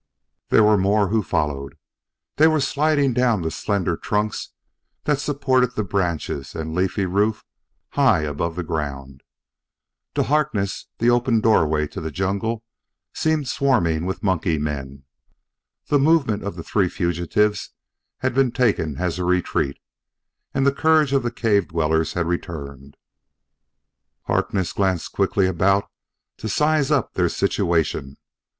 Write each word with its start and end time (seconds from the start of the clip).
There 0.49 0.63
were 0.63 0.79
more 0.79 1.09
who 1.09 1.21
followed. 1.21 1.77
They 2.37 2.47
were 2.47 2.59
sliding 2.59 3.13
down 3.13 3.43
the 3.43 3.51
slender 3.51 3.95
trunks 3.95 4.49
that 5.03 5.19
supported 5.19 5.75
the 5.75 5.83
branches 5.83 6.55
and 6.55 6.73
leafy 6.73 7.05
roof 7.05 7.43
high 7.89 8.21
above 8.23 8.55
the 8.55 8.63
ground. 8.63 9.21
To 10.15 10.23
Harkness 10.23 10.87
the 10.97 11.11
open 11.11 11.39
doorway 11.39 11.85
to 11.89 12.01
the 12.01 12.09
jungle 12.09 12.63
seemed 13.13 13.47
swarming 13.47 14.07
with 14.07 14.23
monkey 14.23 14.57
men. 14.57 15.03
The 15.85 15.99
movement 15.99 16.43
of 16.43 16.55
the 16.55 16.63
three 16.63 16.89
fugitives 16.89 17.69
had 18.21 18.33
been 18.33 18.51
taken 18.51 18.97
as 18.97 19.19
a 19.19 19.23
retreat, 19.23 19.77
and 20.51 20.65
the 20.65 20.73
courage 20.73 21.13
of 21.13 21.21
the 21.21 21.29
cave 21.29 21.67
dwellers 21.67 22.13
had 22.13 22.25
returned. 22.25 22.97
Harkness 24.23 24.73
glanced 24.73 25.11
quickly 25.11 25.45
about 25.45 25.91
to 26.37 26.49
size 26.49 26.89
up 26.89 27.13
their 27.13 27.29
situation. 27.29 28.17